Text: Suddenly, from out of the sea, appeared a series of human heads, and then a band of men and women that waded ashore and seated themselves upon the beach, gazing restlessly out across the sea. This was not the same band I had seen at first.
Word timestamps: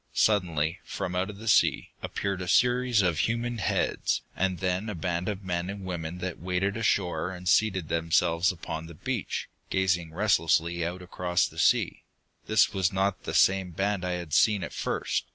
Suddenly, 0.15 0.79
from 0.83 1.13
out 1.15 1.29
of 1.29 1.37
the 1.37 1.47
sea, 1.47 1.91
appeared 2.01 2.41
a 2.41 2.47
series 2.47 3.03
of 3.03 3.19
human 3.19 3.59
heads, 3.59 4.23
and 4.35 4.57
then 4.57 4.89
a 4.89 4.95
band 4.95 5.29
of 5.29 5.43
men 5.43 5.69
and 5.69 5.85
women 5.85 6.17
that 6.17 6.39
waded 6.39 6.75
ashore 6.75 7.29
and 7.29 7.47
seated 7.47 7.87
themselves 7.87 8.51
upon 8.51 8.87
the 8.87 8.95
beach, 8.95 9.47
gazing 9.69 10.11
restlessly 10.11 10.83
out 10.83 11.03
across 11.03 11.45
the 11.47 11.59
sea. 11.59 12.01
This 12.47 12.73
was 12.73 12.91
not 12.91 13.25
the 13.25 13.35
same 13.35 13.69
band 13.73 14.03
I 14.03 14.13
had 14.13 14.33
seen 14.33 14.63
at 14.63 14.73
first. 14.73 15.25